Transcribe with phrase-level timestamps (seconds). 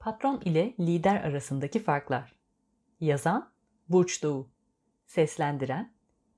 [0.00, 2.32] Patron ile lider arasındaki farklar.
[3.00, 3.50] Yazan
[3.88, 4.48] Burç Doğu.
[5.06, 5.92] Seslendiren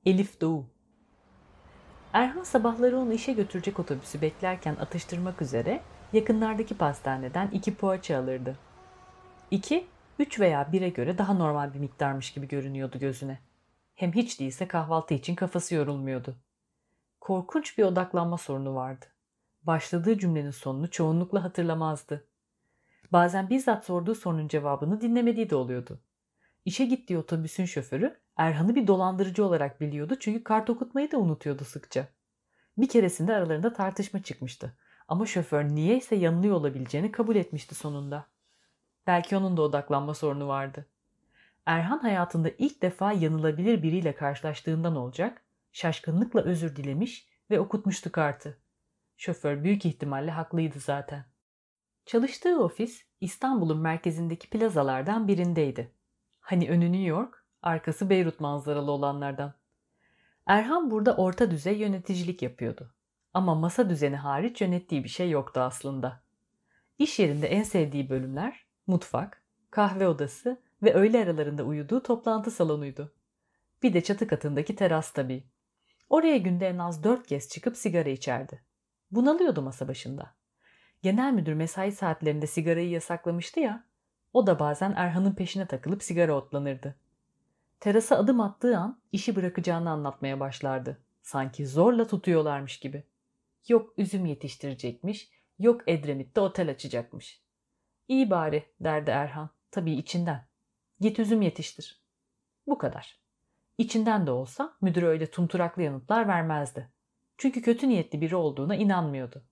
[0.06, 0.66] Elif Doğu.
[2.12, 8.58] Erhan sabahları onu işe götürecek otobüsü beklerken atıştırmak üzere yakınlardaki pastaneden iki poğaça alırdı.
[9.50, 9.86] İki,
[10.18, 13.38] üç veya bire göre daha normal bir miktarmış gibi görünüyordu gözüne.
[13.94, 16.36] Hem hiç değilse kahvaltı için kafası yorulmuyordu.
[17.20, 19.06] Korkunç bir odaklanma sorunu vardı.
[19.62, 22.24] Başladığı cümlenin sonunu çoğunlukla hatırlamazdı.
[23.12, 26.00] Bazen bizzat sorduğu sorunun cevabını dinlemediği de oluyordu.
[26.64, 32.08] İşe gittiği otobüsün şoförü Erhan'ı bir dolandırıcı olarak biliyordu çünkü kart okutmayı da unutuyordu sıkça.
[32.78, 34.76] Bir keresinde aralarında tartışma çıkmıştı.
[35.08, 38.26] Ama şoför niyeyse yanılıyor olabileceğini kabul etmişti sonunda.
[39.06, 40.86] Belki onun da odaklanma sorunu vardı.
[41.66, 45.42] Erhan hayatında ilk defa yanılabilir biriyle karşılaştığından olacak,
[45.72, 48.58] şaşkınlıkla özür dilemiş ve okutmuştu kartı.
[49.16, 51.31] Şoför büyük ihtimalle haklıydı zaten.
[52.06, 55.92] Çalıştığı ofis İstanbul'un merkezindeki plazalardan birindeydi.
[56.40, 59.54] Hani önü New York, arkası Beyrut manzaralı olanlardan.
[60.46, 62.94] Erhan burada orta düzey yöneticilik yapıyordu.
[63.34, 66.22] Ama masa düzeni hariç yönettiği bir şey yoktu aslında.
[66.98, 73.12] İş yerinde en sevdiği bölümler mutfak, kahve odası ve öğle aralarında uyuduğu toplantı salonuydu.
[73.82, 75.44] Bir de çatı katındaki teras tabii.
[76.10, 78.62] Oraya günde en az dört kez çıkıp sigara içerdi.
[79.10, 80.34] Bunalıyordu masa başında.
[81.02, 83.84] Genel müdür mesai saatlerinde sigarayı yasaklamıştı ya,
[84.32, 86.94] o da bazen Erhan'ın peşine takılıp sigara otlanırdı.
[87.80, 90.98] Terasa adım attığı an işi bırakacağını anlatmaya başlardı.
[91.22, 93.04] Sanki zorla tutuyorlarmış gibi.
[93.68, 97.42] Yok üzüm yetiştirecekmiş, yok Edremit'te otel açacakmış.
[98.08, 100.46] İyi bari derdi Erhan, tabii içinden.
[101.00, 102.02] Git üzüm yetiştir.
[102.66, 103.18] Bu kadar.
[103.78, 106.88] İçinden de olsa müdür öyle tunturaklı yanıtlar vermezdi.
[107.38, 109.44] Çünkü kötü niyetli biri olduğuna inanmıyordu.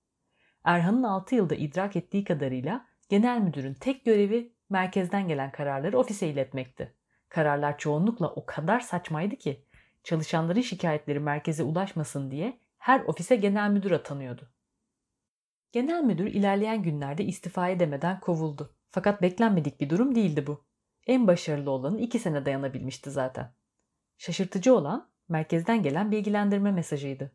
[0.64, 6.94] Erhan'ın 6 yılda idrak ettiği kadarıyla genel müdürün tek görevi merkezden gelen kararları ofise iletmekti.
[7.28, 9.64] Kararlar çoğunlukla o kadar saçmaydı ki
[10.05, 14.50] çalışanların şikayetleri merkeze ulaşmasın diye her ofise genel müdür atanıyordu.
[15.72, 18.76] Genel müdür ilerleyen günlerde istifa edemeden kovuldu.
[18.91, 20.65] Fakat beklenmedik bir durum değildi bu.
[21.06, 23.53] En başarılı olanı iki sene dayanabilmişti zaten.
[24.19, 27.32] Şaşırtıcı olan merkezden gelen bilgilendirme mesajıydı.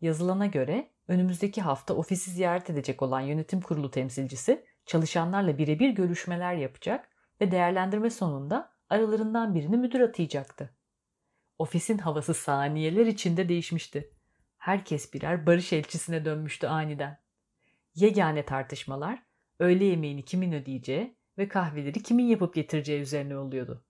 [0.00, 7.08] Yazılana göre önümüzdeki hafta ofisi ziyaret edecek olan yönetim kurulu temsilcisi çalışanlarla birebir görüşmeler yapacak
[7.40, 10.76] ve değerlendirme sonunda aralarından birini müdür atayacaktı.
[11.58, 14.10] Ofisin havası saniyeler içinde değişmişti.
[14.58, 17.18] Herkes birer barış elçisine dönmüştü aniden.
[17.94, 19.22] Yegane tartışmalar
[19.58, 23.84] öğle yemeğini kimin ödeyeceği ve kahveleri kimin yapıp getireceği üzerine oluyordu.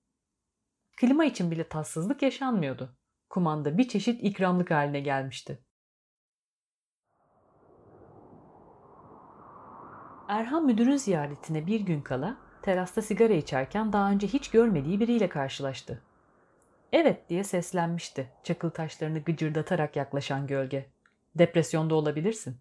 [0.96, 2.96] Klima için bile tatsızlık yaşanmıyordu.
[3.31, 5.64] Kumanda bir çeşit ikramlık haline gelmişti.
[10.28, 16.02] Erhan müdürün ziyaretine bir gün kala terasta sigara içerken daha önce hiç görmediği biriyle karşılaştı.
[16.92, 20.86] Evet diye seslenmişti çakıl taşlarını gıcırdatarak yaklaşan gölge.
[21.34, 22.56] Depresyonda olabilirsin.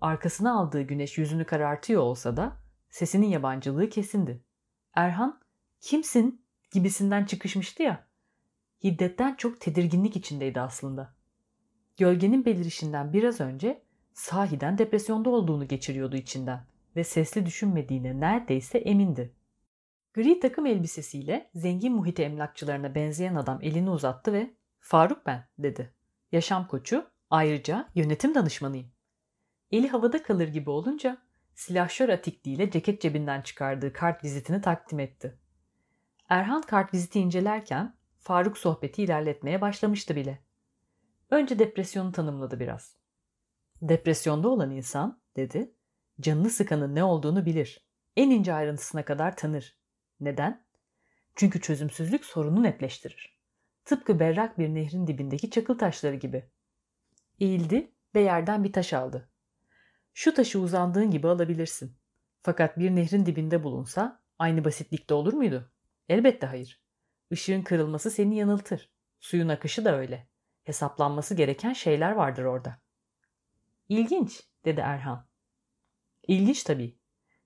[0.00, 2.56] Arkasına aldığı güneş yüzünü karartıyor olsa da
[2.90, 4.42] sesinin yabancılığı kesindi.
[4.94, 5.40] Erhan
[5.80, 8.06] kimsin gibisinden çıkışmıştı ya.
[8.84, 11.14] Hiddetten çok tedirginlik içindeydi aslında.
[11.96, 13.82] Gölgenin belirişinden biraz önce
[14.18, 16.60] sahiden depresyonda olduğunu geçiriyordu içinden
[16.96, 19.34] ve sesli düşünmediğine neredeyse emindi.
[20.14, 25.94] Gri takım elbisesiyle zengin muhit emlakçılarına benzeyen adam elini uzattı ve ''Faruk ben'' dedi.
[26.32, 28.90] Yaşam koçu, ayrıca yönetim danışmanıyım.
[29.70, 31.18] Eli havada kalır gibi olunca
[31.54, 35.38] silahşör atikliğiyle ceket cebinden çıkardığı kart vizitini takdim etti.
[36.28, 40.38] Erhan kart viziti incelerken Faruk sohbeti ilerletmeye başlamıştı bile.
[41.30, 42.98] Önce depresyonu tanımladı biraz.
[43.82, 45.74] Depresyonda olan insan, dedi,
[46.20, 47.88] canını sıkanın ne olduğunu bilir.
[48.16, 49.78] En ince ayrıntısına kadar tanır.
[50.20, 50.66] Neden?
[51.34, 53.38] Çünkü çözümsüzlük sorunu netleştirir.
[53.84, 56.50] Tıpkı berrak bir nehrin dibindeki çakıl taşları gibi.
[57.40, 59.30] Eğildi ve yerden bir taş aldı.
[60.14, 61.96] Şu taşı uzandığın gibi alabilirsin.
[62.42, 65.72] Fakat bir nehrin dibinde bulunsa aynı basitlikte olur muydu?
[66.08, 66.82] Elbette hayır.
[67.30, 68.92] Işığın kırılması seni yanıltır.
[69.20, 70.28] Suyun akışı da öyle.
[70.64, 72.80] Hesaplanması gereken şeyler vardır orada.
[73.88, 75.26] İlginç, dedi Erhan.
[76.28, 76.98] İlginç tabii.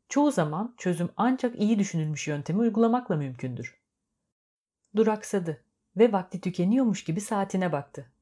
[0.09, 3.83] Çoğu zaman çözüm ancak iyi düşünülmüş yöntemi uygulamakla mümkündür.
[4.97, 5.65] Duraksadı
[5.97, 8.13] ve vakti tükeniyormuş gibi saatine baktı.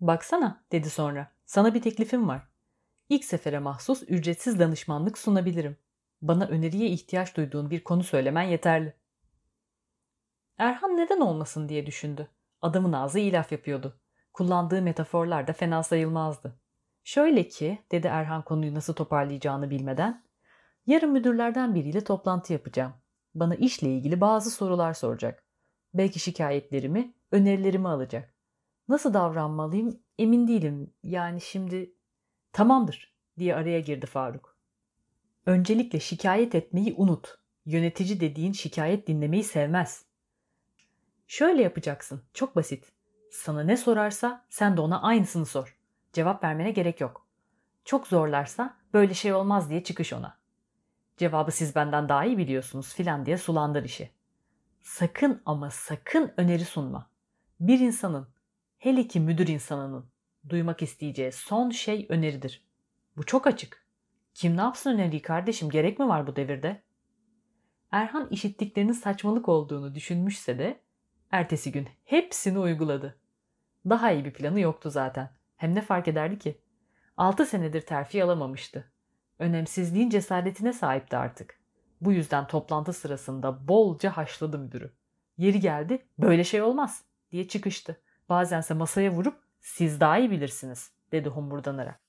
[0.00, 1.32] Baksana, dedi sonra.
[1.46, 2.48] Sana bir teklifim var.
[3.08, 5.76] İlk sefere mahsus ücretsiz danışmanlık sunabilirim.
[6.22, 8.94] Bana öneriye ihtiyaç duyduğun bir konu söylemen yeterli.
[10.58, 12.28] Erhan neden olmasın diye düşündü.
[12.62, 14.00] Adamın ağzı iyi laf yapıyordu.
[14.32, 16.60] Kullandığı metaforlar da fena sayılmazdı.
[17.06, 20.24] Şöyle ki, dedi Erhan konuyu nasıl toparlayacağını bilmeden,
[20.86, 22.94] Yarın müdürlerden biriyle toplantı yapacağım.
[23.34, 25.44] Bana işle ilgili bazı sorular soracak.
[25.94, 28.34] Belki şikayetlerimi, önerilerimi alacak.
[28.88, 30.94] Nasıl davranmalıyım emin değilim.
[31.02, 31.94] Yani şimdi
[32.52, 34.56] tamamdır diye araya girdi Faruk.
[35.46, 37.38] Öncelikle şikayet etmeyi unut.
[37.66, 40.04] Yönetici dediğin şikayet dinlemeyi sevmez.
[41.26, 42.22] Şöyle yapacaksın.
[42.34, 42.92] Çok basit.
[43.30, 45.76] Sana ne sorarsa sen de ona aynısını sor.
[46.16, 47.26] Cevap vermene gerek yok.
[47.84, 50.38] Çok zorlarsa böyle şey olmaz diye çıkış ona.
[51.16, 54.10] Cevabı siz benden daha iyi biliyorsunuz filan diye sulandır işi.
[54.82, 57.10] Sakın ama sakın öneri sunma.
[57.60, 58.28] Bir insanın,
[58.78, 60.10] hele ki müdür insanının
[60.48, 62.64] duymak isteyeceği son şey öneridir.
[63.16, 63.86] Bu çok açık.
[64.34, 66.82] Kim ne yapsın öneriyi kardeşim gerek mi var bu devirde?
[67.90, 70.80] Erhan işittiklerinin saçmalık olduğunu düşünmüşse de
[71.30, 73.18] ertesi gün hepsini uyguladı.
[73.88, 75.35] Daha iyi bir planı yoktu zaten.
[75.56, 76.60] Hem ne fark ederdi ki?
[77.16, 78.92] Altı senedir terfi alamamıştı.
[79.38, 81.60] Önemsizliğin cesaretine sahipti artık.
[82.00, 84.92] Bu yüzden toplantı sırasında bolca haşladı müdürü.
[85.38, 88.00] Yeri geldi böyle şey olmaz diye çıkıştı.
[88.28, 92.00] Bazense masaya vurup siz daha iyi bilirsiniz dedi homurdanarak.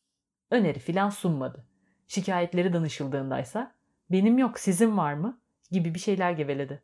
[0.51, 1.67] Öneri filan sunmadı.
[2.07, 3.75] Şikayetleri danışıldığındaysa
[4.11, 5.41] benim yok sizin var mı
[5.71, 6.83] gibi bir şeyler geveledi.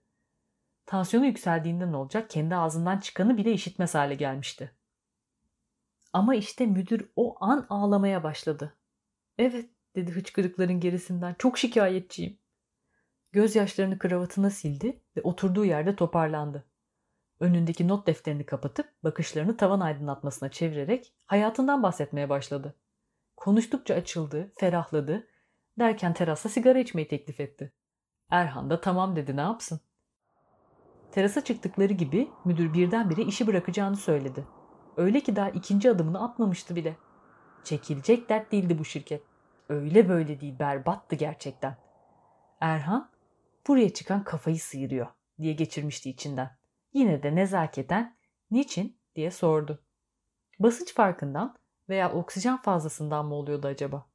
[0.86, 4.72] Tansiyonu yükseldiğinde ne olacak kendi ağzından çıkanı bile işitmez hale gelmişti.
[6.14, 8.78] Ama işte müdür o an ağlamaya başladı.
[9.38, 12.38] Evet dedi hıçkırıkların gerisinden çok şikayetçiyim.
[13.32, 16.66] Gözyaşlarını kravatına sildi ve oturduğu yerde toparlandı.
[17.40, 22.76] Önündeki not defterini kapatıp bakışlarını tavan aydınlatmasına çevirerek hayatından bahsetmeye başladı.
[23.38, 25.28] Konuştukça açıldı, ferahladı.
[25.80, 27.74] Derken terasta sigara içmeyi teklif etti.
[28.30, 29.80] Erhan da tamam dedi ne yapsın.
[31.12, 34.46] Terasa çıktıkları gibi müdür birdenbire işi bırakacağını söyledi.
[34.98, 36.98] Öyle ki daha ikinci adımını atmamıştı bile.
[37.64, 39.24] Çekilecek dert değildi bu şirket.
[39.70, 41.78] Öyle böyle değil berbattı gerçekten.
[42.62, 43.12] Erhan
[43.68, 45.08] buraya çıkan kafayı sıyırıyor
[45.42, 46.58] diye geçirmişti içinden.
[46.94, 48.18] Yine de nezaketen
[48.52, 49.84] niçin diye sordu.
[50.60, 51.58] Basınç farkından
[51.90, 54.10] veya oksijen fazlasından mı oluyordu acaba?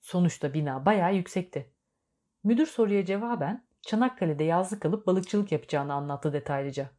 [0.00, 1.72] Sonuçta bina bayağı yüksekti.
[2.44, 6.90] Müdür soruya cevaben Çanakkale'de yazlık alıp balıkçılık yapacağını anlattı detaylıca.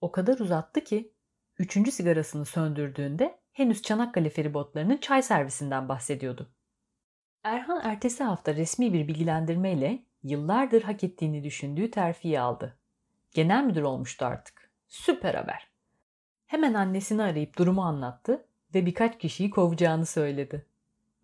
[0.00, 1.12] O kadar uzattı ki
[1.58, 6.50] üçüncü sigarasını söndürdüğünde henüz Çanakkale feribotlarının çay servisinden bahsediyordu.
[7.42, 12.78] Erhan ertesi hafta resmi bir bilgilendirmeyle yıllardır hak ettiğini düşündüğü terfiyi aldı.
[13.30, 14.70] Genel müdür olmuştu artık.
[14.88, 15.68] Süper haber.
[16.46, 18.44] Hemen annesini arayıp durumu anlattı
[18.74, 20.66] ve birkaç kişiyi kovacağını söyledi.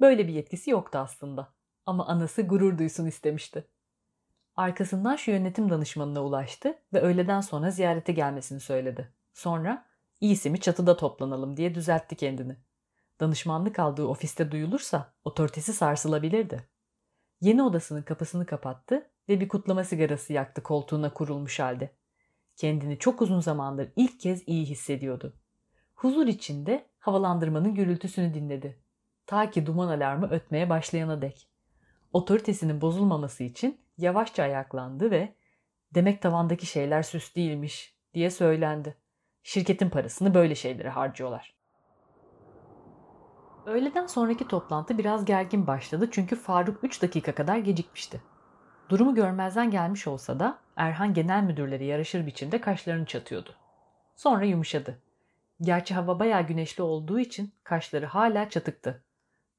[0.00, 1.52] Böyle bir yetkisi yoktu aslında
[1.86, 3.64] ama anası gurur duysun istemişti.
[4.56, 9.12] Arkasından şu yönetim danışmanına ulaştı ve öğleden sonra ziyarete gelmesini söyledi.
[9.34, 9.86] Sonra
[10.24, 12.56] iyisi mi çatıda toplanalım diye düzeltti kendini.
[13.20, 16.68] Danışmanlık aldığı ofiste duyulursa otoritesi sarsılabilirdi.
[17.40, 21.90] Yeni odasının kapısını kapattı ve bir kutlama sigarası yaktı koltuğuna kurulmuş halde.
[22.56, 25.34] Kendini çok uzun zamandır ilk kez iyi hissediyordu.
[25.94, 28.78] Huzur içinde havalandırmanın gürültüsünü dinledi.
[29.26, 31.48] Ta ki duman alarmı ötmeye başlayana dek.
[32.12, 35.34] Otoritesinin bozulmaması için yavaşça ayaklandı ve
[35.94, 39.03] demek tavandaki şeyler süs değilmiş diye söylendi.
[39.44, 41.54] Şirketin parasını böyle şeylere harcıyorlar.
[43.66, 48.22] Öğleden sonraki toplantı biraz gergin başladı çünkü Faruk 3 dakika kadar gecikmişti.
[48.88, 53.54] Durumu görmezden gelmiş olsa da Erhan genel müdürleri yaraşır biçimde kaşlarını çatıyordu.
[54.16, 54.98] Sonra yumuşadı.
[55.60, 59.04] Gerçi hava bayağı güneşli olduğu için kaşları hala çatıktı.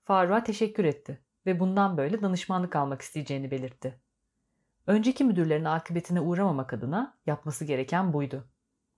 [0.04, 4.00] Faruk'a teşekkür etti ve bundan böyle danışmanlık almak isteyeceğini belirtti.
[4.88, 8.48] Önceki müdürlerin akıbetine uğramamak adına yapması gereken buydu.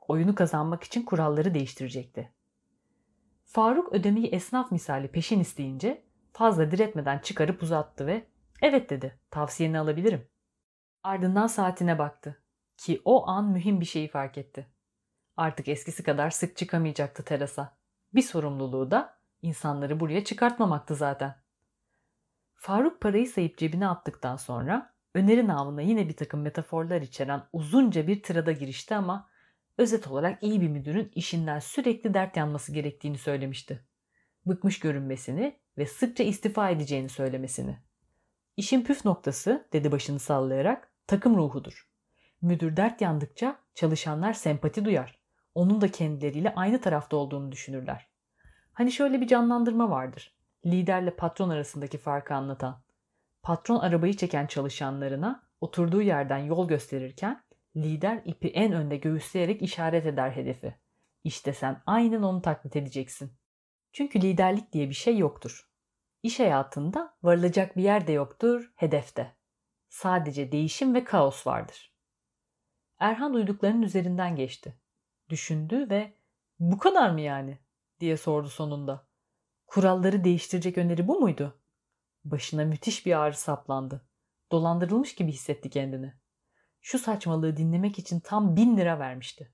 [0.07, 2.31] Oyunu kazanmak için kuralları değiştirecekti.
[3.45, 8.27] Faruk ödemeyi esnaf misali peşin isteyince fazla diretmeden çıkarıp uzattı ve
[8.61, 10.29] evet dedi tavsiyeni alabilirim.
[11.03, 12.43] Ardından saatine baktı
[12.77, 14.67] ki o an mühim bir şeyi fark etti.
[15.37, 17.77] Artık eskisi kadar sık çıkamayacaktı terasa.
[18.13, 21.35] Bir sorumluluğu da insanları buraya çıkartmamaktı zaten.
[22.55, 28.23] Faruk parayı sayıp cebine attıktan sonra öneri namına yine bir takım metaforlar içeren uzunca bir
[28.23, 29.29] tırada girişti ama
[29.77, 33.85] özet olarak iyi bir müdürün işinden sürekli dert yanması gerektiğini söylemişti.
[34.45, 37.77] Bıkmış görünmesini ve sıkça istifa edeceğini söylemesini.
[38.57, 41.89] İşin püf noktası, dedi başını sallayarak, takım ruhudur.
[42.41, 45.19] Müdür dert yandıkça çalışanlar sempati duyar.
[45.55, 48.07] Onun da kendileriyle aynı tarafta olduğunu düşünürler.
[48.73, 50.35] Hani şöyle bir canlandırma vardır.
[50.65, 52.81] Liderle patron arasındaki farkı anlatan.
[53.43, 57.43] Patron arabayı çeken çalışanlarına oturduğu yerden yol gösterirken
[57.75, 60.75] lider ipi en önde göğüsleyerek işaret eder hedefi.
[61.23, 63.33] İşte sen aynen onu taklit edeceksin.
[63.91, 65.69] Çünkü liderlik diye bir şey yoktur.
[66.23, 69.35] İş hayatında varılacak bir yer de yoktur, hedefte.
[69.89, 71.93] Sadece değişim ve kaos vardır.
[72.99, 74.79] Erhan duyduklarının üzerinden geçti.
[75.29, 76.13] Düşündü ve
[76.59, 77.59] bu kadar mı yani
[77.99, 79.07] diye sordu sonunda.
[79.67, 81.59] Kuralları değiştirecek öneri bu muydu?
[82.25, 84.05] Başına müthiş bir ağrı saplandı.
[84.51, 86.13] Dolandırılmış gibi hissetti kendini.
[86.87, 89.53] Şu saçmalığı dinlemek için tam bin lira vermişti.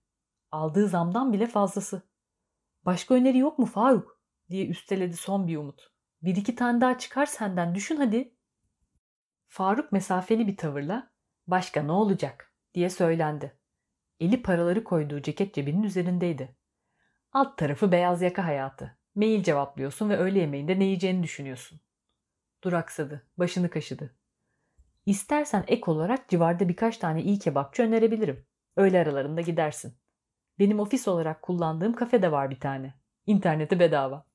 [0.52, 2.02] Aldığı zamdan bile fazlası.
[2.86, 4.22] Başka öneri yok mu Faruk?
[4.50, 5.92] diye üsteledi son bir umut.
[6.22, 8.36] Bir iki tane daha çıkar senden düşün hadi.
[9.48, 11.12] Faruk mesafeli bir tavırla
[11.48, 13.60] başka ne olacak diye söylendi.
[14.20, 16.56] Eli paraları koyduğu ceket cebinin üzerindeydi.
[17.32, 18.98] Alt tarafı beyaz yaka hayatı.
[19.16, 21.80] Mail cevaplıyorsun ve öğle yemeğinde ne yiyeceğini düşünüyorsun.
[22.64, 24.16] Duraksadı, başını kaşıdı.
[25.06, 28.46] İstersen ek olarak civarda birkaç tane iyi kebapçı önerebilirim.
[28.76, 29.98] Öğle aralarında gidersin.
[30.60, 32.94] Benim ofis olarak kullandığım kafede var bir tane.
[33.26, 34.26] İnterneti bedava.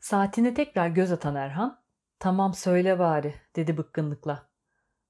[0.00, 1.82] Saatine tekrar göz atan Erhan,
[2.18, 4.48] tamam söyle bari dedi bıkkınlıkla.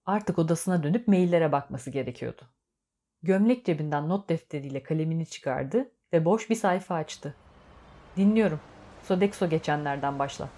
[0.07, 2.43] Artık odasına dönüp maillere bakması gerekiyordu.
[3.23, 7.35] Gömlek cebinden not defteriyle kalemini çıkardı ve boş bir sayfa açtı.
[8.17, 8.61] Dinliyorum.
[9.03, 10.49] Sodexo geçenlerden başla.